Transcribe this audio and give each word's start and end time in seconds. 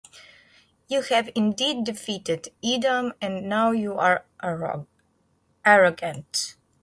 You 0.87 1.03
have 1.03 1.29
indeed 1.35 1.85
defeated 1.85 2.51
Edom 2.63 3.13
and 3.21 3.47
now 3.47 3.69
you 3.69 3.99
are 3.99 4.25
arrogant. 5.63 6.55